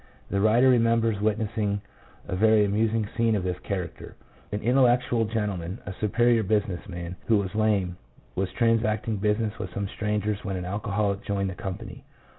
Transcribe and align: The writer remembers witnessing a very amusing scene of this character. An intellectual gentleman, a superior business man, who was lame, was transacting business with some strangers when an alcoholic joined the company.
The 0.31 0.41
writer 0.41 0.67
remembers 0.67 1.21
witnessing 1.21 1.79
a 2.27 2.35
very 2.35 2.65
amusing 2.65 3.07
scene 3.15 3.35
of 3.35 3.43
this 3.43 3.59
character. 3.59 4.15
An 4.51 4.59
intellectual 4.61 5.25
gentleman, 5.25 5.77
a 5.85 5.93
superior 5.93 6.41
business 6.41 6.89
man, 6.89 7.15
who 7.27 7.37
was 7.37 7.53
lame, 7.53 7.97
was 8.33 8.51
transacting 8.53 9.17
business 9.17 9.59
with 9.59 9.71
some 9.75 9.87
strangers 9.87 10.43
when 10.43 10.55
an 10.57 10.65
alcoholic 10.65 11.23
joined 11.23 11.51
the 11.51 11.53
company. 11.53 12.03